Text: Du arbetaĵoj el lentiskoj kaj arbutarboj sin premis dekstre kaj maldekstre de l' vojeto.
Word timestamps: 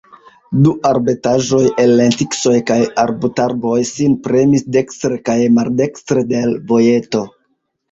Du 0.67 0.71
arbetaĵoj 0.91 1.59
el 1.83 1.93
lentiskoj 1.99 2.55
kaj 2.71 2.79
arbutarboj 3.03 3.75
sin 3.91 4.17
premis 4.31 4.67
dekstre 4.79 5.23
kaj 5.31 5.39
maldekstre 5.61 6.27
de 6.35 6.45
l' 6.51 6.61
vojeto. 6.75 7.25